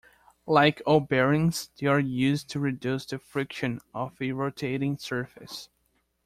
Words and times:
Like 0.47 0.81
all 0.87 0.99
bearings, 0.99 1.69
they 1.77 1.85
are 1.85 1.99
used 1.99 2.49
to 2.49 2.59
reduce 2.59 3.05
the 3.05 3.19
friction 3.19 3.81
of 3.93 4.19
a 4.19 4.31
rotating 4.31 4.97
surface. 4.97 5.69